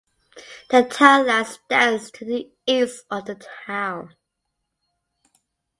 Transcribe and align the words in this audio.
The 0.71 0.81
townland 0.81 1.45
stands 1.45 2.09
to 2.13 2.25
the 2.25 2.49
east 2.65 3.05
of 3.11 3.25
the 3.25 3.35
town. 3.67 4.15